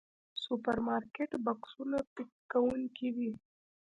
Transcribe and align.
سوپرمارکېټ 0.43 1.31
بکسونو 1.45 1.99
پيک 2.13 2.31
کوونکي 2.51 3.09
دي. 3.17 3.31